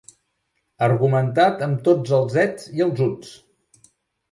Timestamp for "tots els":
1.89-2.41